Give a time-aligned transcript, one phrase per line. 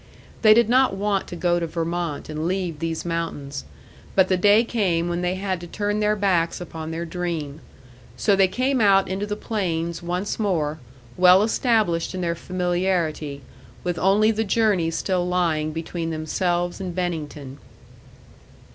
[0.41, 3.65] They did not want to go to Vermont and leave these mountains,
[4.15, 7.61] but the day came when they had to turn their backs upon their dream.
[8.17, 10.79] So they came out into the plains once more,
[11.17, 13.43] well established in their familiarity,
[13.83, 17.59] with only the journey still lying between themselves and Bennington.